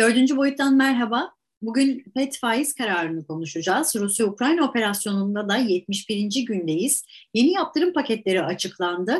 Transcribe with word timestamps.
Dördüncü 0.00 0.36
boyuttan 0.36 0.76
merhaba. 0.76 1.30
Bugün 1.62 2.04
PET 2.14 2.38
faiz 2.38 2.74
kararını 2.74 3.26
konuşacağız. 3.26 3.96
Rusya-Ukrayna 3.96 4.64
operasyonunda 4.64 5.48
da 5.48 5.56
71. 5.56 6.44
gündeyiz. 6.46 7.04
Yeni 7.34 7.52
yaptırım 7.52 7.92
paketleri 7.92 8.42
açıklandı. 8.42 9.18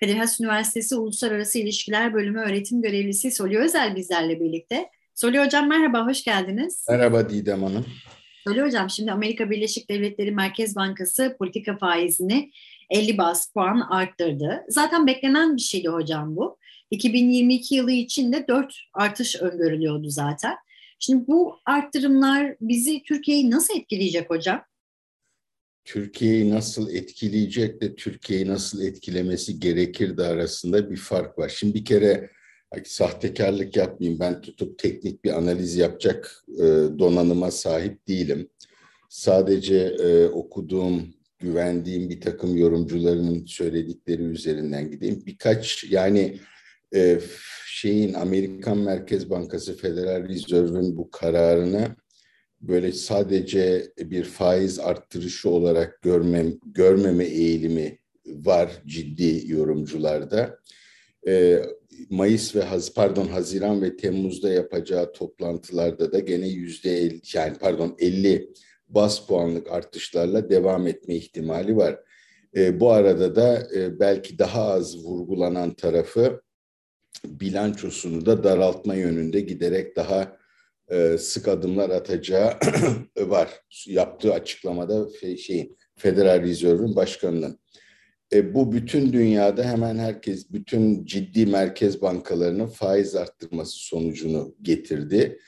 Kadir 0.00 0.14
Has 0.14 0.40
Üniversitesi 0.40 0.96
Uluslararası 0.96 1.58
İlişkiler 1.58 2.14
Bölümü 2.14 2.40
öğretim 2.40 2.82
görevlisi 2.82 3.30
Soli 3.30 3.58
Özel 3.58 3.96
bizlerle 3.96 4.40
birlikte. 4.40 4.90
Soli 5.14 5.44
Hocam 5.44 5.68
merhaba, 5.68 6.06
hoş 6.06 6.24
geldiniz. 6.24 6.86
Merhaba 6.90 7.30
Didem 7.30 7.62
Hanım. 7.62 7.86
Soli 8.44 8.62
Hocam, 8.62 8.90
şimdi 8.90 9.12
Amerika 9.12 9.50
Birleşik 9.50 9.90
Devletleri 9.90 10.30
Merkez 10.30 10.76
Bankası 10.76 11.36
politika 11.38 11.76
faizini 11.76 12.50
50 12.90 13.18
bas 13.18 13.52
puan 13.52 13.80
arttırdı. 13.80 14.64
Zaten 14.68 15.06
beklenen 15.06 15.56
bir 15.56 15.62
şeydi 15.62 15.88
hocam 15.88 16.36
bu. 16.36 16.58
2022 16.90 17.74
yılı 17.74 17.92
için 17.92 18.32
de 18.32 18.44
4 18.48 18.74
artış 18.94 19.36
öngörülüyordu 19.36 20.10
zaten. 20.10 20.54
Şimdi 20.98 21.26
bu 21.26 21.56
arttırımlar 21.66 22.56
bizi 22.60 23.02
Türkiye'yi 23.02 23.50
nasıl 23.50 23.78
etkileyecek 23.78 24.30
hocam? 24.30 24.64
Türkiye'yi 25.84 26.50
nasıl 26.50 26.90
etkileyecek 26.90 27.80
de 27.80 27.94
Türkiye'yi 27.94 28.48
nasıl 28.48 28.82
etkilemesi 28.82 29.60
gerekir 29.60 30.16
de 30.16 30.22
arasında 30.22 30.90
bir 30.90 30.96
fark 30.96 31.38
var. 31.38 31.48
Şimdi 31.48 31.74
bir 31.74 31.84
kere 31.84 32.30
sahtekarlık 32.84 33.76
yapmayayım 33.76 34.20
ben 34.20 34.40
tutup 34.40 34.78
teknik 34.78 35.24
bir 35.24 35.38
analiz 35.38 35.76
yapacak 35.76 36.44
e, 36.58 36.64
donanıma 36.98 37.50
sahip 37.50 38.08
değilim. 38.08 38.48
Sadece 39.08 39.76
e, 39.76 40.26
okuduğum, 40.26 41.14
güvendiğim 41.38 42.10
bir 42.10 42.20
takım 42.20 42.56
yorumcularının 42.56 43.46
söyledikleri 43.46 44.22
üzerinden 44.22 44.90
gideyim. 44.90 45.22
Birkaç 45.26 45.84
yani 45.84 46.38
e, 46.94 47.20
şeyin 47.66 48.14
Amerikan 48.14 48.78
Merkez 48.78 49.30
Bankası 49.30 49.76
Federal 49.76 50.28
Reserve'ün 50.28 50.96
bu 50.96 51.10
kararını 51.10 51.96
böyle 52.60 52.92
sadece 52.92 53.92
bir 53.98 54.24
faiz 54.24 54.78
arttırışı 54.78 55.50
olarak 55.50 56.02
görmem, 56.02 56.52
görmeme 56.64 57.24
eğilimi 57.24 57.98
var 58.26 58.82
ciddi 58.86 59.52
yorumcularda. 59.52 60.58
E, 61.28 61.62
Mayıs 62.10 62.56
ve 62.56 62.62
Haz 62.62 62.94
pardon 62.94 63.26
Haziran 63.26 63.82
ve 63.82 63.96
Temmuz'da 63.96 64.50
yapacağı 64.50 65.12
toplantılarda 65.12 66.12
da 66.12 66.18
gene 66.18 66.48
yüzde 66.48 67.20
yani 67.34 67.56
pardon 67.60 67.96
50 67.98 68.50
bas 68.88 69.26
puanlık 69.26 69.70
artışlarla 69.70 70.50
devam 70.50 70.86
etme 70.86 71.14
ihtimali 71.14 71.76
var. 71.76 72.00
E, 72.56 72.80
bu 72.80 72.90
arada 72.90 73.36
da 73.36 73.68
e, 73.74 74.00
belki 74.00 74.38
daha 74.38 74.62
az 74.62 75.04
vurgulanan 75.04 75.74
tarafı 75.74 76.40
bilançosunu 77.24 78.26
da 78.26 78.44
daraltma 78.44 78.94
yönünde 78.94 79.40
giderek 79.40 79.96
daha 79.96 80.36
e, 80.90 81.18
sık 81.18 81.48
adımlar 81.48 81.90
atacağı 81.90 82.52
var. 83.18 83.50
Yaptığı 83.86 84.32
açıklamada 84.32 85.06
şey 85.36 85.72
Federal 85.96 86.42
Reserve'ün 86.42 86.96
başkanının. 86.96 87.58
E, 88.32 88.54
bu 88.54 88.72
bütün 88.72 89.12
dünyada 89.12 89.64
hemen 89.64 89.98
herkes, 89.98 90.52
bütün 90.52 91.04
ciddi 91.04 91.46
merkez 91.46 92.02
bankalarının 92.02 92.66
faiz 92.66 93.14
arttırması 93.14 93.76
sonucunu 93.76 94.54
getirdi. 94.62 95.38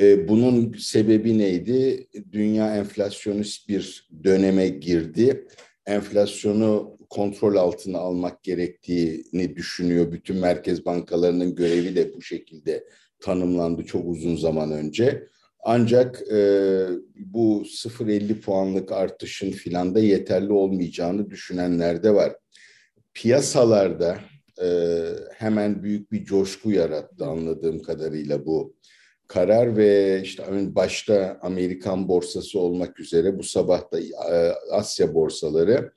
E, 0.00 0.28
bunun 0.28 0.72
sebebi 0.72 1.38
neydi? 1.38 2.06
Dünya 2.32 2.76
enflasyonist 2.76 3.68
bir 3.68 4.08
döneme 4.24 4.68
girdi. 4.68 5.46
Enflasyonu 5.86 6.95
kontrol 7.10 7.56
altına 7.56 7.98
almak 7.98 8.42
gerektiğini 8.42 9.56
düşünüyor. 9.56 10.12
Bütün 10.12 10.36
merkez 10.36 10.86
bankalarının 10.86 11.54
görevi 11.54 11.96
de 11.96 12.14
bu 12.14 12.22
şekilde 12.22 12.84
tanımlandı 13.20 13.84
çok 13.84 14.08
uzun 14.08 14.36
zaman 14.36 14.72
önce. 14.72 15.26
Ancak 15.68 16.22
e, 16.32 16.38
bu 17.16 17.62
0.50 17.62 18.40
puanlık 18.40 18.92
artışın 18.92 19.50
filan 19.50 19.94
da 19.94 20.00
yeterli 20.00 20.52
olmayacağını 20.52 21.30
düşünenler 21.30 22.02
de 22.02 22.14
var. 22.14 22.36
Piyasalarda 23.14 24.18
e, 24.62 24.68
hemen 25.34 25.82
büyük 25.82 26.12
bir 26.12 26.24
coşku 26.24 26.70
yarattı 26.70 27.24
anladığım 27.24 27.82
kadarıyla 27.82 28.46
bu 28.46 28.76
karar 29.28 29.76
ve 29.76 30.20
işte 30.22 30.44
başta 30.74 31.38
Amerikan 31.42 32.08
borsası 32.08 32.60
olmak 32.60 33.00
üzere 33.00 33.38
bu 33.38 33.42
sabah 33.42 33.92
da 33.92 34.00
e, 34.00 34.52
Asya 34.70 35.14
borsaları 35.14 35.92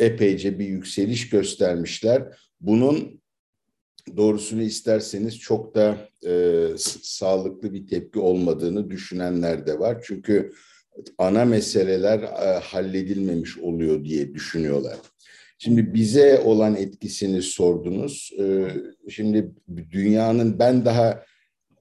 epeyce 0.00 0.58
bir 0.58 0.66
yükseliş 0.66 1.30
göstermişler. 1.30 2.22
Bunun 2.60 3.22
doğrusunu 4.16 4.62
isterseniz 4.62 5.38
çok 5.38 5.74
da 5.74 6.08
e, 6.26 6.66
sağlıklı 7.02 7.72
bir 7.72 7.86
tepki 7.86 8.18
olmadığını 8.18 8.90
düşünenler 8.90 9.66
de 9.66 9.78
var. 9.78 10.02
Çünkü 10.04 10.52
ana 11.18 11.44
meseleler 11.44 12.18
e, 12.22 12.58
halledilmemiş 12.58 13.58
oluyor 13.58 14.04
diye 14.04 14.34
düşünüyorlar. 14.34 14.96
Şimdi 15.58 15.94
bize 15.94 16.38
olan 16.38 16.76
etkisini 16.76 17.42
sordunuz. 17.42 18.30
E, 18.38 18.68
şimdi 19.08 19.50
dünyanın 19.90 20.58
ben 20.58 20.84
daha 20.84 21.24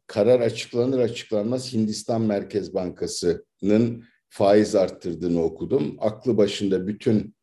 karar 0.07 0.39
açıklanır 0.39 0.99
açıklanmaz 0.99 1.73
Hindistan 1.73 2.21
Merkez 2.21 2.73
Bankası'nın 2.73 4.03
faiz 4.29 4.75
arttırdığını 4.75 5.43
okudum. 5.43 5.97
Aklı 5.99 6.37
başında 6.37 6.87
bütün 6.87 7.35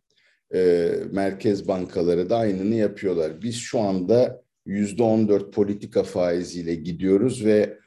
e, 0.54 0.90
merkez 1.12 1.68
bankaları 1.68 2.30
da 2.30 2.36
aynını 2.36 2.74
yapıyorlar. 2.74 3.42
Biz 3.42 3.56
şu 3.56 3.80
anda 3.80 4.42
yüzde 4.66 5.02
on 5.02 5.28
dört 5.28 5.52
politika 5.52 6.02
faiziyle 6.02 6.74
gidiyoruz 6.74 7.44
ve 7.44 7.78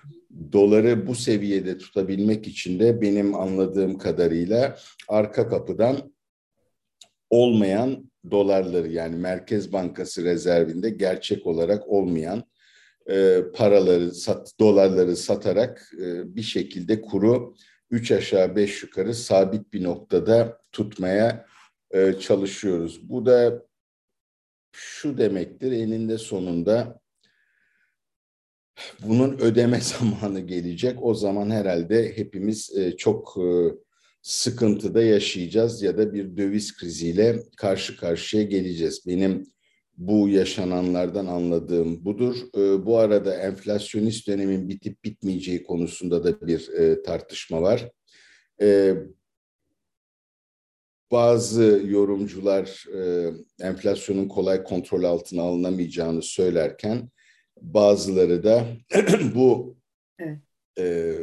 doları 0.51 1.07
bu 1.07 1.15
seviyede 1.15 1.77
tutabilmek 1.77 2.47
için 2.47 2.79
de 2.79 3.01
benim 3.01 3.35
anladığım 3.35 3.97
kadarıyla 3.97 4.77
arka 5.07 5.49
kapıdan 5.49 6.13
olmayan 7.29 8.11
dolarları 8.31 8.87
yani 8.87 9.15
Merkez 9.15 9.73
Bankası 9.73 10.23
rezervinde 10.23 10.89
gerçek 10.89 11.47
olarak 11.47 11.87
olmayan 11.87 12.43
e, 13.09 13.41
paraları, 13.55 14.11
sat, 14.11 14.51
dolarları 14.59 15.15
satarak 15.15 15.91
e, 16.01 16.35
bir 16.35 16.41
şekilde 16.41 17.01
kuru 17.01 17.55
üç 17.91 18.11
aşağı 18.11 18.55
beş 18.55 18.83
yukarı 18.83 19.13
sabit 19.13 19.73
bir 19.73 19.83
noktada 19.83 20.57
tutmaya 20.71 21.45
e, 21.93 22.13
çalışıyoruz. 22.19 23.09
Bu 23.09 23.25
da 23.25 23.65
şu 24.71 25.17
demektir 25.17 25.71
eninde 25.71 26.17
sonunda 26.17 27.01
bunun 29.03 29.37
ödeme 29.37 29.79
zamanı 29.81 30.39
gelecek. 30.39 31.03
O 31.03 31.13
zaman 31.13 31.49
herhalde 31.49 32.17
hepimiz 32.17 32.77
e, 32.77 32.97
çok 32.97 33.37
e, 33.37 33.47
sıkıntıda 34.21 35.03
yaşayacağız 35.03 35.81
ya 35.81 35.97
da 35.97 36.13
bir 36.13 36.37
döviz 36.37 36.77
kriziyle 36.77 37.43
karşı 37.57 37.97
karşıya 37.97 38.43
geleceğiz. 38.43 39.03
Benim 39.07 39.47
bu 39.97 40.29
yaşananlardan 40.29 41.25
anladığım 41.25 42.05
budur. 42.05 42.35
E, 42.57 42.85
bu 42.85 42.97
arada 42.97 43.35
enflasyonist 43.35 44.27
dönemin 44.27 44.69
bitip 44.69 45.03
bitmeyeceği 45.03 45.63
konusunda 45.63 46.23
da 46.23 46.47
bir 46.47 46.69
e, 46.69 47.01
tartışma 47.03 47.61
var. 47.61 47.89
E, 48.61 48.95
bazı 51.11 51.81
yorumcular 51.85 52.85
e, 52.97 53.31
enflasyonun 53.59 54.27
kolay 54.27 54.63
kontrol 54.63 55.03
altına 55.03 55.41
alınamayacağını 55.41 56.21
söylerken 56.21 57.09
bazıları 57.61 58.43
da 58.43 58.67
bu 59.35 59.77
evet. 60.19 60.37
e, 60.79 61.15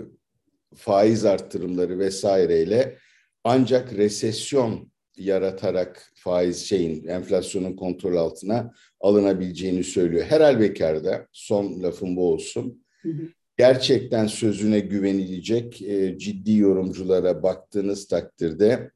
faiz 0.75 1.25
arttırımları 1.25 1.99
vesaireyle 1.99 2.99
ancak 3.45 3.93
resesyon 3.93 4.91
yaratarak 5.17 6.13
faiz 6.15 6.67
şeyin 6.67 7.07
enflasyonun 7.07 7.77
kontrol 7.77 8.17
altına 8.17 8.75
alınabileceğini 9.01 9.85
söylüyor. 9.85 10.27
Her 10.29 10.41
halükarda 10.41 11.27
son 11.33 11.83
lafım 11.83 12.17
bu 12.17 12.33
olsun. 12.33 12.85
Hı 13.03 13.09
hı. 13.09 13.23
Gerçekten 13.57 14.27
sözüne 14.27 14.81
güvenilecek 14.81 15.83
e, 15.83 16.19
ciddi 16.19 16.57
yorumculara 16.57 17.43
baktığınız 17.43 18.09
takdirde 18.09 18.91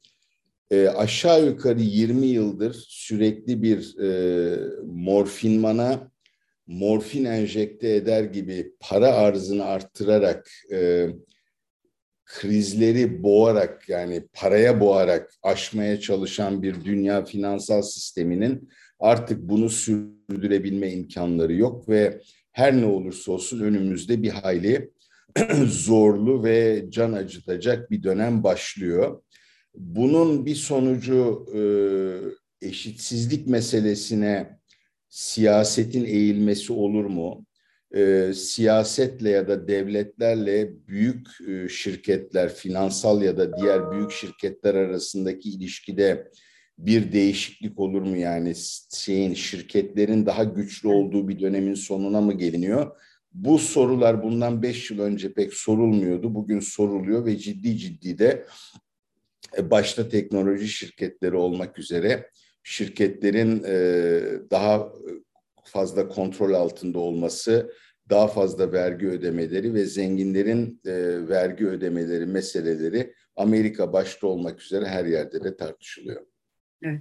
e, 0.73 0.89
aşağı 0.89 1.47
yukarı 1.47 1.81
20 1.81 2.27
yıldır 2.27 2.85
sürekli 2.89 3.63
bir 3.63 3.99
e, 3.99 4.59
morfinmana 4.85 6.11
morfin 6.67 7.25
enjekte 7.25 7.95
eder 7.95 8.25
gibi 8.25 8.73
para 8.81 9.09
arzını 9.15 9.65
arttırarak 9.65 10.51
e, 10.73 11.07
krizleri 12.25 13.23
boğarak 13.23 13.89
yani 13.89 14.25
paraya 14.33 14.81
boğarak 14.81 15.35
aşmaya 15.43 16.01
çalışan 16.01 16.63
bir 16.63 16.85
dünya 16.85 17.25
finansal 17.25 17.83
sisteminin 17.83 18.69
artık 19.01 19.39
bunu 19.41 19.71
sürdürebilme 19.71 20.93
imkanları 20.93 21.53
yok 21.55 21.89
ve 21.89 22.21
her 22.53 22.77
ne 22.77 22.87
olursa 22.87 23.33
olsun 23.33 23.61
önümüzde 23.61 24.23
bir 24.23 24.31
hayli 24.31 24.91
zorlu 25.67 26.45
ve 26.45 26.85
can 26.89 27.13
acıtacak 27.13 27.91
bir 27.91 28.03
dönem 28.03 28.45
başlıyor. 28.45 29.23
Bunun 29.75 30.47
bir 30.47 30.55
sonucu 30.55 31.47
e, 31.55 31.61
eşitsizlik 32.69 33.47
meselesine 33.47 34.59
siyasetin 35.09 36.05
eğilmesi 36.05 36.73
olur 36.73 37.05
mu? 37.05 37.47
e, 37.95 38.33
siyasetle 38.35 39.31
ya 39.31 39.49
da 39.49 39.69
devletlerle 39.69 40.87
büyük 40.89 41.29
e, 41.49 41.69
şirketler, 41.69 42.55
finansal 42.55 43.23
ya 43.23 43.37
da 43.37 43.57
diğer 43.57 43.93
büyük 43.93 44.11
şirketler 44.11 44.75
arasındaki 44.75 45.51
ilişkide 45.51 46.31
bir 46.79 47.13
değişiklik 47.13 47.79
olur 47.81 48.03
mu 48.03 48.17
yani 48.17 48.53
şeyin 48.95 49.35
şirketlerin 49.35 50.27
daha 50.27 50.45
güçlü 50.45 50.89
olduğu 50.89 51.29
bir 51.29 51.41
dönemin 51.41 51.75
sonuna 51.75 52.21
mı 52.21 52.33
geliniyor? 52.33 52.97
Bu 53.33 53.59
sorular 53.59 54.23
bundan 54.23 54.63
beş 54.63 54.91
yıl 54.91 54.99
önce 54.99 55.33
pek 55.33 55.55
sorulmuyordu. 55.55 56.35
Bugün 56.35 56.61
soruluyor 56.61 57.27
ve 57.27 57.37
ciddi 57.39 57.79
ciddi 57.79 58.19
de 58.19 58.47
başta 59.71 60.09
teknoloji 60.09 60.69
şirketleri 60.69 61.37
olmak 61.37 61.79
üzere 61.79 62.31
şirketlerin 62.63 63.65
e, 63.67 63.75
daha 64.51 64.93
fazla 65.65 66.09
kontrol 66.09 66.53
altında 66.53 66.99
olması, 66.99 67.73
daha 68.11 68.29
fazla 68.29 68.73
vergi 68.73 69.09
ödemeleri 69.09 69.75
ve 69.75 69.85
zenginlerin 69.85 70.81
e, 70.85 70.93
vergi 71.29 71.67
ödemeleri 71.67 72.27
meseleleri 72.27 73.15
Amerika 73.37 73.93
başta 73.93 74.27
olmak 74.27 74.63
üzere 74.63 74.87
her 74.87 75.05
yerde 75.05 75.45
de 75.45 75.57
tartışılıyor. 75.57 76.23
Evet. 76.85 77.01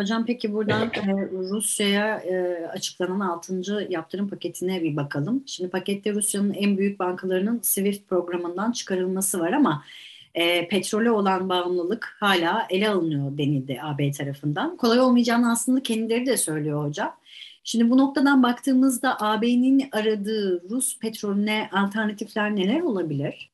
Hocam 0.00 0.26
peki 0.26 0.52
buradan 0.52 0.86
e, 0.86 1.28
Rusya'ya 1.32 2.18
e, 2.18 2.66
açıklanan 2.66 3.20
6. 3.20 3.86
yaptırım 3.88 4.28
paketine 4.28 4.82
bir 4.82 4.96
bakalım. 4.96 5.42
Şimdi 5.46 5.70
pakette 5.70 6.12
Rusya'nın 6.12 6.54
en 6.54 6.78
büyük 6.78 6.98
bankalarının 6.98 7.60
SWIFT 7.62 8.08
programından 8.08 8.72
çıkarılması 8.72 9.40
var 9.40 9.52
ama 9.52 9.84
e, 10.34 10.68
petrole 10.68 11.10
olan 11.10 11.48
bağımlılık 11.48 12.16
hala 12.20 12.66
ele 12.70 12.88
alınıyor 12.88 13.38
denildi 13.38 13.78
AB 13.82 14.12
tarafından. 14.12 14.76
Kolay 14.76 15.00
olmayacağını 15.00 15.52
aslında 15.52 15.82
kendileri 15.82 16.26
de 16.26 16.36
söylüyor 16.36 16.84
hocam. 16.84 17.16
Şimdi 17.64 17.90
bu 17.90 17.98
noktadan 17.98 18.42
baktığımızda 18.42 19.20
AB'nin 19.20 19.88
aradığı 19.92 20.70
Rus 20.70 20.98
petrolüne 20.98 21.70
alternatifler 21.72 22.56
neler 22.56 22.80
olabilir? 22.80 23.50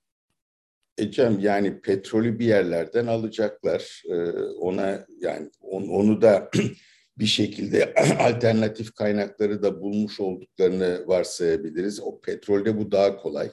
Ecem 0.99 1.39
yani 1.41 1.81
petrolü 1.81 2.39
bir 2.39 2.47
yerlerden 2.47 3.07
alacaklar. 3.07 4.03
Ee, 4.11 4.15
ona 4.61 5.07
yani 5.21 5.51
on, 5.61 5.83
onu 5.89 6.23
da 6.23 6.51
bir 7.19 7.27
şekilde 7.27 7.95
alternatif 8.21 8.95
kaynakları 8.95 9.63
da 9.63 9.81
bulmuş 9.81 10.21
olduklarını 10.21 11.05
varsayabiliriz. 11.07 12.01
O 12.01 12.21
petrolde 12.21 12.79
bu 12.79 12.93
daha 12.93 13.17
kolay. 13.17 13.51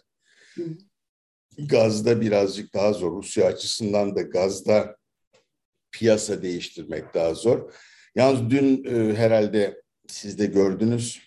Gazda 1.57 2.21
birazcık 2.21 2.73
daha 2.73 2.93
zor. 2.93 3.11
Rusya 3.11 3.45
açısından 3.45 4.15
da 4.15 4.21
gazda 4.21 4.95
piyasa 5.91 6.41
değiştirmek 6.41 7.13
daha 7.13 7.33
zor. 7.33 7.73
Yalnız 8.15 8.49
dün 8.49 8.83
e, 8.85 9.15
herhalde 9.15 9.81
siz 10.07 10.39
de 10.39 10.45
gördünüz 10.45 11.21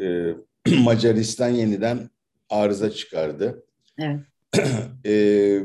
e, 0.00 0.34
Macaristan 0.82 1.48
yeniden 1.48 2.10
arıza 2.48 2.90
çıkardı. 2.90 3.66
Evet. 3.98 4.20
e, 5.06 5.60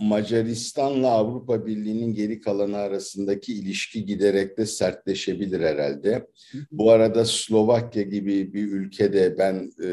Macaristan'la 0.00 1.08
Avrupa 1.08 1.66
Birliği'nin 1.66 2.14
geri 2.14 2.40
kalanı 2.40 2.76
arasındaki 2.76 3.54
ilişki 3.54 4.04
giderek 4.04 4.58
de 4.58 4.66
sertleşebilir 4.66 5.60
herhalde. 5.60 6.26
Bu 6.72 6.90
arada 6.90 7.24
Slovakya 7.24 8.02
gibi 8.02 8.52
bir 8.52 8.72
ülkede 8.72 9.38
ben 9.38 9.72
e, 9.84 9.88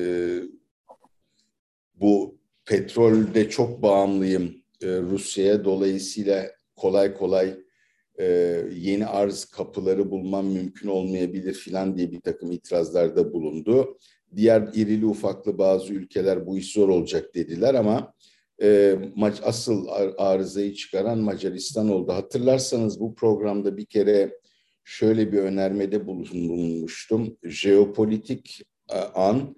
bu 2.02 2.38
petrolde 2.66 3.50
çok 3.50 3.82
bağımlıyım 3.82 4.56
e, 4.82 4.88
Rusya'ya. 4.88 5.66
Dolayısıyla 5.66 6.52
kolay 6.76 7.14
kolay 7.14 7.60
e, 8.20 8.26
yeni 8.74 9.06
arz 9.06 9.46
kapıları 9.46 10.12
bulmam 10.12 10.46
mümkün 10.48 10.88
olmayabilir 10.88 11.54
filan 11.54 11.98
diye 11.98 12.12
bir 12.12 12.22
takım 12.22 12.52
itirazlarda 12.52 13.34
bulundu. 13.34 13.98
Diğer 14.36 14.62
irili 14.74 15.06
ufaklı 15.06 15.58
bazı 15.58 15.94
ülkeler 15.94 16.48
bu 16.48 16.58
iş 16.58 16.74
zor 16.74 16.90
olacak 16.90 17.36
dediler 17.36 17.74
ama 17.74 18.14
e, 18.62 18.96
asıl 19.44 19.88
arızayı 20.18 20.74
çıkaran 20.74 21.20
Macaristan 21.20 21.90
oldu. 21.90 22.14
Hatırlarsanız 22.14 23.00
bu 23.00 23.16
programda 23.16 23.78
bir 23.78 23.86
kere 23.86 24.40
şöyle 24.84 25.32
bir 25.32 25.38
önermede 25.38 26.08
bulunmuştum. 26.08 27.38
Jeopolitik 27.44 28.62
an 29.16 29.56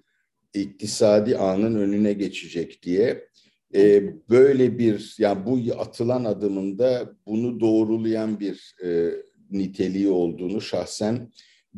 iktisadi 0.54 1.36
anın 1.36 1.74
önüne 1.74 2.12
geçecek 2.12 2.82
diye. 2.82 3.28
E, 3.74 4.02
böyle 4.30 4.78
bir 4.78 5.14
yani 5.18 5.46
bu 5.46 5.80
atılan 5.80 6.24
adımında 6.24 7.12
bunu 7.26 7.60
doğrulayan 7.60 8.40
bir 8.40 8.74
e, 8.84 9.10
niteliği 9.50 10.08
olduğunu 10.08 10.60
şahsen 10.60 11.32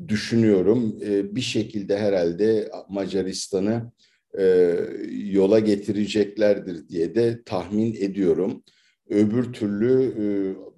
düşünüyorum. 0.08 0.98
E, 1.06 1.36
bir 1.36 1.40
şekilde 1.40 1.98
herhalde 1.98 2.70
Macaristan'ı 2.88 3.92
e, 4.38 4.76
yola 5.10 5.58
getireceklerdir 5.58 6.88
diye 6.88 7.14
de 7.14 7.42
tahmin 7.44 7.94
ediyorum. 7.94 8.62
Öbür 9.08 9.52
türlü 9.52 10.14
e, 10.18 10.24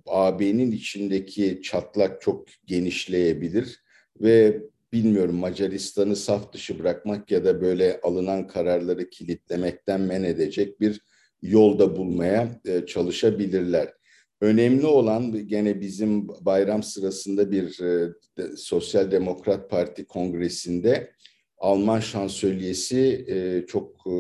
AB'nin 0.06 0.70
içindeki 0.72 1.60
çatlak 1.62 2.20
çok 2.20 2.46
genişleyebilir 2.66 3.80
ve 4.20 4.62
bilmiyorum 4.94 5.36
Macaristan'ı 5.36 6.16
saf 6.16 6.52
dışı 6.52 6.78
bırakmak 6.78 7.30
ya 7.30 7.44
da 7.44 7.60
böyle 7.60 8.00
alınan 8.02 8.46
kararları 8.46 9.10
kilitlemekten 9.10 10.00
men 10.00 10.22
edecek 10.22 10.80
bir 10.80 11.00
yolda 11.42 11.96
bulmaya 11.96 12.60
e, 12.64 12.86
çalışabilirler. 12.86 13.92
Önemli 14.40 14.86
olan 14.86 15.46
gene 15.46 15.80
bizim 15.80 16.28
bayram 16.28 16.82
sırasında 16.82 17.50
bir 17.50 17.80
e, 17.80 18.12
Sosyal 18.56 19.10
Demokrat 19.10 19.70
Parti 19.70 20.04
kongresinde 20.04 21.10
Alman 21.58 22.00
şansölyesi 22.00 23.24
e, 23.28 23.66
çok 23.66 24.06
e, 24.06 24.16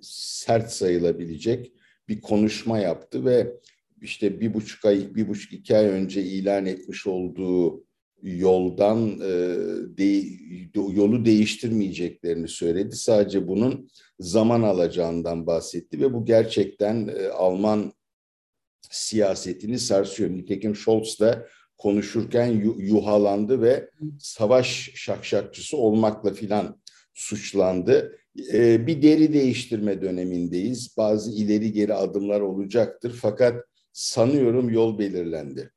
sert 0.00 0.72
sayılabilecek 0.72 1.72
bir 2.08 2.20
konuşma 2.20 2.78
yaptı 2.78 3.24
ve 3.24 3.52
işte 4.02 4.40
bir 4.40 4.54
buçuk 4.54 4.84
ay, 4.84 5.14
bir 5.14 5.28
buçuk 5.28 5.52
iki 5.52 5.76
ay 5.76 5.86
önce 5.86 6.22
ilan 6.22 6.66
etmiş 6.66 7.06
olduğu 7.06 7.85
yoldan 8.22 9.20
e, 9.20 9.30
de, 9.98 10.24
yolu 10.74 11.24
değiştirmeyeceklerini 11.24 12.48
söyledi. 12.48 12.96
Sadece 12.96 13.48
bunun 13.48 13.88
zaman 14.20 14.62
alacağından 14.62 15.46
bahsetti 15.46 16.00
ve 16.00 16.12
bu 16.12 16.24
gerçekten 16.24 17.08
e, 17.08 17.28
Alman 17.28 17.92
siyasetini 18.90 19.78
sarsıyor. 19.78 20.30
Nitekim 20.30 20.76
Scholz 20.76 21.20
da 21.20 21.46
konuşurken 21.78 22.46
yuhalandı 22.78 23.62
ve 23.62 23.90
savaş 24.18 24.90
şakşakçısı 24.94 25.76
olmakla 25.76 26.32
filan 26.32 26.80
suçlandı. 27.14 28.18
Ee, 28.52 28.86
bir 28.86 29.02
deri 29.02 29.32
değiştirme 29.32 30.02
dönemindeyiz. 30.02 30.96
Bazı 30.96 31.32
ileri 31.32 31.72
geri 31.72 31.94
adımlar 31.94 32.40
olacaktır 32.40 33.18
fakat 33.22 33.64
sanıyorum 33.92 34.70
yol 34.70 34.98
belirlendi. 34.98 35.72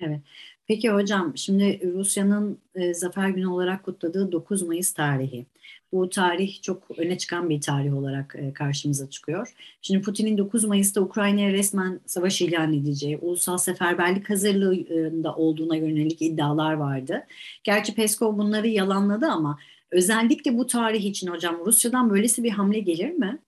Evet. 0.00 0.20
Peki 0.68 0.90
hocam 0.90 1.32
şimdi 1.36 1.80
Rusya'nın 1.94 2.58
e, 2.74 2.94
Zafer 2.94 3.28
Günü 3.28 3.46
olarak 3.46 3.84
kutladığı 3.84 4.32
9 4.32 4.62
Mayıs 4.62 4.92
tarihi. 4.92 5.46
Bu 5.92 6.10
tarih 6.10 6.62
çok 6.62 6.90
öne 6.98 7.18
çıkan 7.18 7.50
bir 7.50 7.60
tarih 7.60 7.96
olarak 7.96 8.36
e, 8.38 8.52
karşımıza 8.52 9.10
çıkıyor. 9.10 9.54
Şimdi 9.82 10.02
Putin'in 10.02 10.38
9 10.38 10.64
Mayıs'ta 10.64 11.00
Ukrayna'ya 11.00 11.52
resmen 11.52 12.00
savaş 12.06 12.42
ilan 12.42 12.72
edeceği, 12.72 13.18
ulusal 13.18 13.58
seferberlik 13.58 14.30
hazırlığında 14.30 15.34
olduğuna 15.34 15.76
yönelik 15.76 16.22
iddialar 16.22 16.72
vardı. 16.72 17.26
Gerçi 17.64 17.94
Peskov 17.94 18.38
bunları 18.38 18.68
yalanladı 18.68 19.26
ama 19.26 19.58
özellikle 19.90 20.58
bu 20.58 20.66
tarih 20.66 21.04
için 21.04 21.26
hocam 21.26 21.60
Rusya'dan 21.66 22.10
böylesi 22.10 22.44
bir 22.44 22.50
hamle 22.50 22.80
gelir 22.80 23.10
mi? 23.10 23.38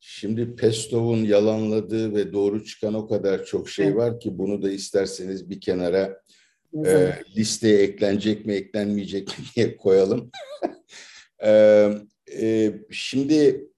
Şimdi 0.00 0.56
Pestov'un 0.56 1.24
yalanladığı 1.24 2.14
ve 2.14 2.32
doğru 2.32 2.64
çıkan 2.64 2.94
o 2.94 3.08
kadar 3.08 3.44
çok 3.44 3.68
şey 3.68 3.96
var 3.96 4.20
ki 4.20 4.38
bunu 4.38 4.62
da 4.62 4.70
isterseniz 4.70 5.50
bir 5.50 5.60
kenara 5.60 6.22
e, 6.86 7.12
listeye 7.36 7.78
eklenecek 7.78 8.46
mi 8.46 8.52
eklenmeyecek 8.52 9.28
mi 9.28 9.44
diye 9.56 9.76
koyalım. 9.76 10.30
e, 11.44 11.90
e, 12.40 12.72
şimdi 12.90 13.68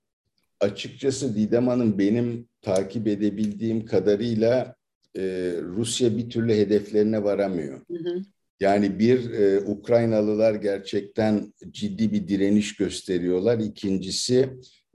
açıkçası 0.60 1.36
Didem 1.36 1.68
Hanım 1.68 1.98
benim 1.98 2.48
takip 2.62 3.06
edebildiğim 3.06 3.86
kadarıyla 3.86 4.76
e, 5.16 5.22
Rusya 5.62 6.16
bir 6.16 6.30
türlü 6.30 6.52
hedeflerine 6.54 7.24
varamıyor. 7.24 7.80
Hı 7.90 7.94
hı. 7.94 8.22
Yani 8.60 8.98
bir 8.98 9.30
e, 9.30 9.60
Ukraynalılar 9.60 10.54
gerçekten 10.54 11.52
ciddi 11.70 12.12
bir 12.12 12.28
direniş 12.28 12.76
gösteriyorlar. 12.76 13.58
İkincisi 13.58 14.50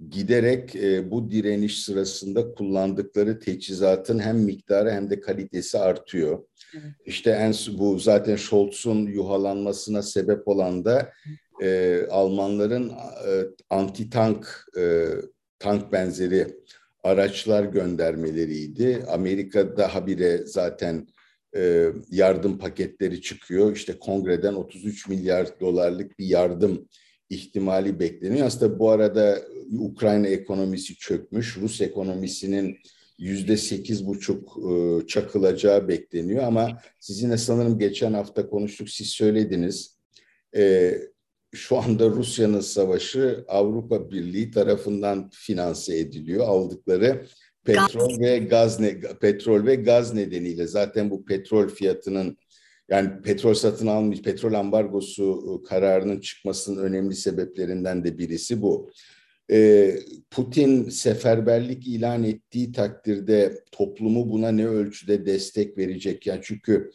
giderek 0.10 0.76
e, 0.76 1.12
bu 1.12 1.32
direniş 1.32 1.84
sırasında 1.84 2.52
kullandıkları 2.52 3.40
teçhizatın 3.40 4.20
hem 4.20 4.38
miktarı 4.38 4.92
hem 4.92 5.10
de 5.10 5.20
kalitesi 5.20 5.80
artıyor. 5.80 6.44
İşte 7.06 7.30
en 7.32 7.54
bu 7.78 8.00
zaten 8.00 8.36
Scholz'un 8.36 9.08
yuhalanmasına 9.08 10.02
sebep 10.02 10.48
olan 10.48 10.86
da 10.86 11.12
e, 11.62 12.02
Almanların 12.12 12.90
e, 12.90 13.32
anti 13.70 14.10
tank 14.10 14.66
e, 14.78 15.06
tank 15.60 15.92
benzeri 15.92 16.48
araçlar 17.04 17.64
göndermeleriydi. 17.64 19.04
Amerika'da 19.08 19.96
habire 19.96 20.46
zaten 20.46 21.08
e, 21.56 21.90
yardım 22.12 22.58
paketleri 22.58 23.22
çıkıyor. 23.22 23.76
İşte 23.76 24.00
kongreden 24.00 24.54
33 24.54 25.08
milyar 25.10 25.60
dolarlık 25.60 26.20
bir 26.20 26.26
yardım 26.26 26.88
ihtimali 27.30 28.00
bekleniyor. 28.00 28.48
Aslında 28.48 28.80
bu 28.80 28.90
arada 28.90 29.42
Ukrayna 29.80 30.28
ekonomisi 30.28 30.96
çökmüş. 30.96 31.58
Rus 31.58 31.82
ekonomisinin 31.82 32.78
yüzde 33.18 33.58
sekiz 33.58 34.08
buçuk 34.08 34.58
e, 34.72 35.08
çakılacağı 35.08 35.88
bekleniyor 35.88 36.44
ama 36.44 36.80
sizinle 37.00 37.38
sanırım 37.38 37.80
geçen 37.80 38.14
hafta 38.14 38.50
konuştuk 38.50 38.90
siz 38.90 39.08
söylediniz. 39.08 40.00
E, 40.56 40.94
şu 41.54 41.78
anda 41.78 42.10
Rusya'nın 42.10 42.60
savaşı 42.60 43.46
Avrupa 43.48 44.12
Birliği 44.12 44.52
tarafından 44.52 45.30
finanse 45.34 45.98
ediliyor. 45.98 46.48
Aldıkları 46.48 47.26
petrol 47.64 48.10
gaz. 48.10 48.20
ve 48.20 48.38
gaz 48.40 48.80
ne, 48.80 49.00
petrol 49.00 49.66
ve 49.66 49.76
gaz 49.76 50.14
nedeniyle 50.14 50.68
zaten 50.68 51.12
bu 51.12 51.26
petrol 51.26 51.68
fiyatının 51.68 52.38
yani 52.90 53.22
petrol 53.22 53.54
satın 53.54 53.88
almış, 53.88 54.22
petrol 54.22 54.54
ambargosu 54.54 55.62
e, 55.64 55.68
kararının 55.68 56.20
çıkmasının 56.20 56.84
önemli 56.84 57.16
sebeplerinden 57.16 58.04
de 58.04 58.18
birisi 58.18 58.62
bu. 58.62 58.92
Ee, 59.52 60.00
Putin 60.32 60.90
seferberlik 60.90 61.88
ilan 61.88 62.24
ettiği 62.24 62.72
takdirde 62.72 63.64
toplumu 63.72 64.30
buna 64.30 64.52
ne 64.52 64.68
ölçüde 64.68 65.26
destek 65.26 65.78
verecek? 65.78 66.28
Yani 66.28 66.40
çünkü 66.44 66.92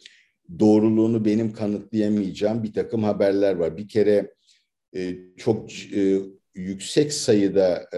doğruluğunu 0.59 1.25
benim 1.25 1.53
kanıtlayamayacağım 1.53 2.63
bir 2.63 2.73
takım 2.73 3.03
haberler 3.03 3.55
var. 3.55 3.77
Bir 3.77 3.87
kere 3.87 4.33
e, 4.95 5.17
çok 5.37 5.71
e, 5.95 6.19
yüksek 6.55 7.13
sayıda 7.13 7.89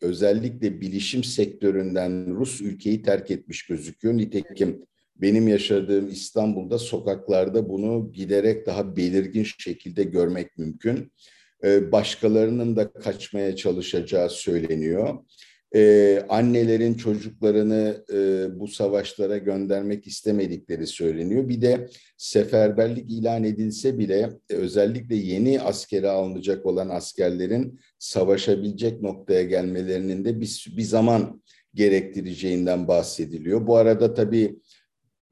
özellikle 0.00 0.80
bilişim 0.80 1.24
sektöründen 1.24 2.34
Rus 2.34 2.60
ülkeyi 2.60 3.02
terk 3.02 3.30
etmiş 3.30 3.66
gözüküyor. 3.66 4.16
Nitekim 4.16 4.86
benim 5.16 5.48
yaşadığım 5.48 6.08
İstanbul'da 6.08 6.78
sokaklarda 6.78 7.68
bunu 7.68 8.12
giderek 8.12 8.66
daha 8.66 8.96
belirgin 8.96 9.46
şekilde 9.58 10.04
görmek 10.04 10.58
mümkün. 10.58 11.12
Ee, 11.64 11.92
başkalarının 11.92 12.76
da 12.76 12.92
kaçmaya 12.92 13.56
çalışacağı 13.56 14.30
söyleniyor. 14.30 15.18
Ee, 15.74 16.22
annelerin 16.28 16.94
çocuklarını 16.94 18.04
e, 18.12 18.46
bu 18.60 18.68
savaşlara 18.68 19.38
göndermek 19.38 20.06
istemedikleri 20.06 20.86
söyleniyor. 20.86 21.48
Bir 21.48 21.62
de 21.62 21.88
seferberlik 22.16 23.10
ilan 23.10 23.44
edilse 23.44 23.98
bile 23.98 24.30
e, 24.50 24.54
özellikle 24.54 25.16
yeni 25.16 25.60
askere 25.60 26.08
alınacak 26.08 26.66
olan 26.66 26.88
askerlerin 26.88 27.80
savaşabilecek 27.98 29.02
noktaya 29.02 29.42
gelmelerinin 29.42 30.24
de 30.24 30.40
bir, 30.40 30.74
bir 30.76 30.82
zaman 30.82 31.42
gerektireceğinden 31.74 32.88
bahsediliyor. 32.88 33.66
Bu 33.66 33.76
arada 33.76 34.14
tabii 34.14 34.58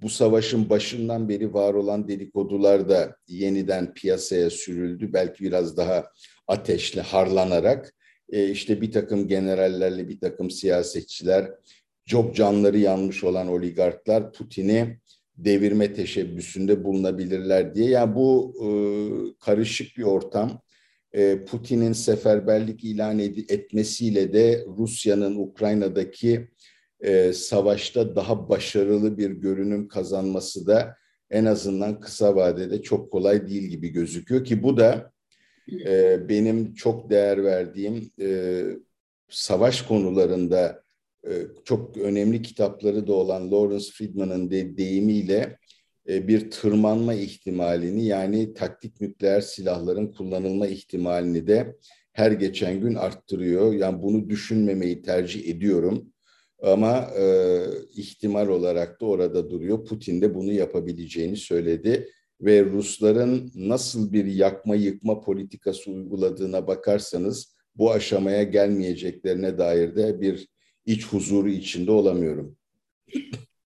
bu 0.03 0.09
savaşın 0.09 0.71
başından 0.71 1.29
beri 1.29 1.55
var 1.55 1.75
olan 1.75 2.09
dedikodular 2.09 2.89
da 2.89 3.17
yeniden 3.29 3.95
piyasaya 3.95 4.51
sürüldü. 4.51 5.13
Belki 5.13 5.45
biraz 5.45 5.77
daha 5.77 6.07
ateşli, 6.49 7.01
harlanarak. 7.01 7.95
E, 8.29 8.51
işte 8.51 8.81
bir 8.81 8.93
takım 8.93 9.29
generallerle 9.29 10.09
bir 10.09 10.21
takım 10.21 10.51
siyasetçiler, 10.51 11.51
çok 12.07 12.37
canları 12.37 12.79
yanmış 12.79 13.25
olan 13.25 13.49
oligarklar 13.49 14.33
Putin'i 14.33 14.99
devirme 15.37 15.95
teşebbüsünde 15.95 16.85
bulunabilirler 16.85 17.75
diye. 17.75 17.91
Yani 17.91 18.15
bu 18.15 18.55
e, 18.65 18.69
karışık 19.41 19.97
bir 19.97 20.03
ortam. 20.03 20.63
E, 21.13 21.45
Putin'in 21.45 21.93
seferberlik 21.93 22.85
ilan 22.85 23.19
ed- 23.19 23.53
etmesiyle 23.53 24.33
de 24.33 24.65
Rusya'nın 24.79 25.37
Ukrayna'daki 25.37 26.49
e, 27.01 27.33
savaşta 27.33 28.17
daha 28.17 28.49
başarılı 28.49 29.19
bir 29.19 29.31
görünüm 29.31 29.89
kazanması 29.89 30.67
da 30.67 30.97
en 31.31 31.45
azından 31.45 32.01
kısa 32.01 32.37
vadede 32.37 32.83
çok 32.83 33.13
kolay 33.13 33.49
değil 33.49 33.63
gibi 33.63 33.89
gözüküyor 33.89 34.45
ki 34.45 34.63
bu 34.63 34.77
da 34.77 35.13
e, 35.87 36.29
benim 36.29 36.75
çok 36.75 37.11
değer 37.11 37.45
verdiğim 37.45 38.11
e, 38.21 38.63
savaş 39.29 39.83
konularında 39.83 40.83
e, 41.27 41.31
çok 41.65 41.97
önemli 41.97 42.43
kitapları 42.43 43.07
da 43.07 43.13
olan 43.13 43.53
Lawrence 43.53 43.91
Friedman'ın 43.93 44.51
de, 44.51 44.77
deyimiyle 44.77 45.59
e, 46.09 46.29
bir 46.29 46.51
tırmanma 46.51 47.15
ihtimalini 47.15 48.05
yani 48.05 48.55
taktik 48.55 49.01
nükleer 49.01 49.41
silahların 49.41 50.13
kullanılma 50.13 50.67
ihtimalini 50.67 51.47
de 51.47 51.77
her 52.13 52.33
geçen 52.33 52.81
gün 52.81 52.95
arttırıyor. 52.95 53.73
Yani 53.73 54.03
bunu 54.03 54.29
düşünmemeyi 54.29 55.03
tercih 55.03 55.49
ediyorum. 55.49 56.13
Ama 56.63 57.11
e, 57.19 57.25
ihtimal 57.97 58.49
olarak 58.49 59.01
da 59.01 59.07
orada 59.07 59.51
duruyor. 59.51 59.85
Putin 59.85 60.21
de 60.21 60.35
bunu 60.35 60.53
yapabileceğini 60.53 61.37
söyledi 61.37 62.09
ve 62.41 62.65
Rusların 62.65 63.51
nasıl 63.55 64.13
bir 64.13 64.25
yakma 64.25 64.75
yıkma 64.75 65.21
politikası 65.21 65.91
uyguladığına 65.91 66.67
bakarsanız 66.67 67.55
bu 67.77 67.93
aşamaya 67.93 68.43
gelmeyeceklerine 68.43 69.59
dair 69.59 69.97
de 69.97 70.21
bir 70.21 70.49
iç 70.87 71.07
huzuru 71.07 71.49
içinde 71.51 71.91
olamıyorum. 71.91 72.57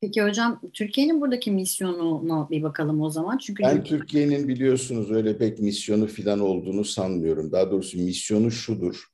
Peki 0.01 0.23
hocam 0.23 0.61
Türkiye'nin 0.73 1.21
buradaki 1.21 1.51
misyonuna 1.51 2.51
bir 2.51 2.63
bakalım 2.63 3.01
o 3.01 3.11
zaman. 3.11 3.39
Çünkü 3.39 3.63
ben 3.63 3.85
Türkiye'nin 3.85 4.49
biliyorsunuz 4.49 5.11
öyle 5.11 5.39
pek 5.39 5.59
misyonu 5.59 6.07
falan 6.07 6.41
olduğunu 6.41 6.85
sanmıyorum. 6.85 7.53
Daha 7.53 7.71
doğrusu 7.71 7.99
misyonu 7.99 8.51
şudur. 8.51 9.05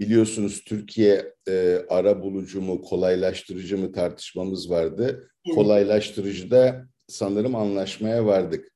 Biliyorsunuz 0.00 0.64
Türkiye 0.64 1.34
e, 1.48 1.78
ara 1.88 2.22
bulucu 2.22 2.60
mu, 2.60 2.82
kolaylaştırıcı 2.82 3.78
mı 3.78 3.92
tartışmamız 3.92 4.70
vardı. 4.70 5.30
Evet. 5.46 5.54
Kolaylaştırıcıda 5.54 6.86
sanırım 7.08 7.54
anlaşmaya 7.54 8.26
vardık. 8.26 8.72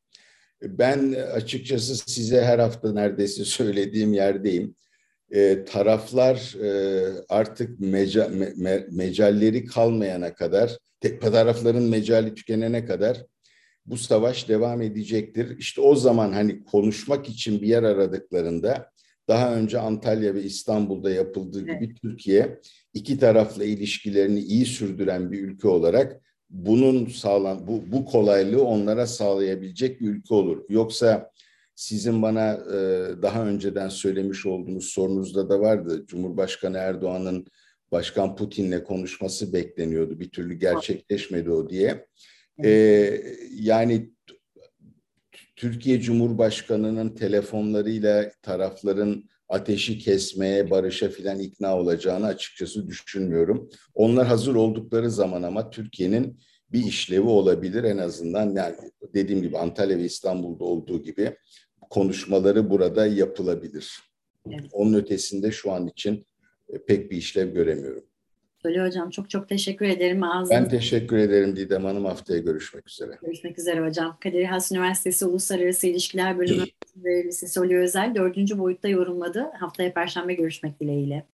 Ben 0.62 1.12
açıkçası 1.12 1.96
size 1.96 2.42
her 2.42 2.58
hafta 2.58 2.92
neredeyse 2.92 3.44
söylediğim 3.44 4.12
yerdeyim. 4.12 4.74
E, 5.30 5.64
taraflar 5.64 6.54
e, 6.64 7.02
artık 7.28 7.80
meca, 7.80 8.28
me, 8.56 8.86
mecalleri 8.90 9.64
kalmayana 9.64 10.34
kadar, 10.34 10.78
tek 11.00 11.22
tarafların 11.22 11.82
mecali 11.82 12.34
tükenene 12.34 12.84
kadar 12.84 13.26
bu 13.86 13.96
savaş 13.96 14.48
devam 14.48 14.82
edecektir. 14.82 15.58
İşte 15.58 15.80
o 15.80 15.94
zaman 15.94 16.32
hani 16.32 16.64
konuşmak 16.64 17.28
için 17.28 17.62
bir 17.62 17.66
yer 17.66 17.82
aradıklarında 17.82 18.90
daha 19.30 19.54
önce 19.54 19.78
Antalya 19.78 20.34
ve 20.34 20.42
İstanbul'da 20.42 21.10
yapıldığı 21.10 21.60
gibi 21.60 21.86
evet. 21.86 22.02
Türkiye 22.02 22.60
iki 22.94 23.18
tarafla 23.18 23.64
ilişkilerini 23.64 24.40
iyi 24.40 24.66
sürdüren 24.66 25.32
bir 25.32 25.40
ülke 25.42 25.68
olarak 25.68 26.20
bunun 26.50 27.06
sağlan 27.06 27.66
bu, 27.66 27.82
bu 27.92 28.04
kolaylığı 28.04 28.64
onlara 28.64 29.06
sağlayabilecek 29.06 30.00
bir 30.00 30.08
ülke 30.08 30.34
olur. 30.34 30.64
Yoksa 30.68 31.30
sizin 31.74 32.22
bana 32.22 32.52
e, 32.52 32.76
daha 33.22 33.46
önceden 33.46 33.88
söylemiş 33.88 34.46
olduğunuz 34.46 34.84
sorunuzda 34.84 35.48
da 35.48 35.60
vardı. 35.60 36.04
Cumhurbaşkanı 36.06 36.76
Erdoğan'ın 36.76 37.46
Başkan 37.92 38.36
Putin'le 38.36 38.84
konuşması 38.84 39.52
bekleniyordu. 39.52 40.20
Bir 40.20 40.30
türlü 40.30 40.54
gerçekleşmedi 40.54 41.50
o 41.50 41.70
diye. 41.70 42.06
E, 42.64 42.70
yani 43.54 44.10
Türkiye 45.60 46.00
Cumhurbaşkanı'nın 46.00 47.08
telefonlarıyla 47.08 48.30
tarafların 48.42 49.24
ateşi 49.48 49.98
kesmeye, 49.98 50.70
barışa 50.70 51.08
filan 51.08 51.38
ikna 51.38 51.78
olacağını 51.78 52.26
açıkçası 52.26 52.86
düşünmüyorum. 52.86 53.70
Onlar 53.94 54.26
hazır 54.26 54.54
oldukları 54.54 55.10
zaman 55.10 55.42
ama 55.42 55.70
Türkiye'nin 55.70 56.38
bir 56.72 56.84
işlevi 56.84 57.28
olabilir 57.28 57.84
en 57.84 57.98
azından 57.98 58.54
yani 58.54 58.76
dediğim 59.14 59.42
gibi 59.42 59.58
Antalya 59.58 59.98
ve 59.98 60.04
İstanbul'da 60.04 60.64
olduğu 60.64 61.02
gibi 61.02 61.36
konuşmaları 61.90 62.70
burada 62.70 63.06
yapılabilir. 63.06 63.98
Evet. 64.46 64.64
Onun 64.72 64.94
ötesinde 64.94 65.50
şu 65.50 65.72
an 65.72 65.86
için 65.86 66.26
e, 66.68 66.84
pek 66.84 67.10
bir 67.10 67.16
işlev 67.16 67.54
göremiyorum. 67.54 68.04
Söyle 68.62 68.86
hocam 68.86 69.10
çok 69.10 69.30
çok 69.30 69.48
teşekkür 69.48 69.86
ederim. 69.86 70.22
Ağzınız... 70.22 70.50
Ben 70.50 70.68
teşekkür 70.68 71.16
ederim 71.16 71.56
Didem 71.56 71.84
Hanım. 71.84 72.04
Haftaya 72.04 72.40
görüşmek 72.40 72.88
üzere. 72.88 73.18
Görüşmek 73.22 73.58
üzere 73.58 73.86
hocam. 73.86 74.16
Kadir 74.22 74.44
Has 74.44 74.72
Üniversitesi 74.72 75.26
Uluslararası 75.26 75.86
İlişkiler 75.86 76.38
Bölümü 76.38 76.64
Lisesi 77.04 77.60
Oli 77.60 77.78
Özel 77.78 78.14
dördüncü 78.14 78.58
boyutta 78.58 78.88
yorumladı. 78.88 79.46
Haftaya 79.60 79.92
Perşembe 79.92 80.34
görüşmek 80.34 80.80
dileğiyle. 80.80 81.26